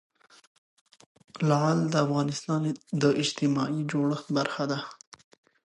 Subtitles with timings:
[1.49, 2.61] لعل د افغانستان
[3.01, 4.79] د اجتماعي جوړښت برخه ده.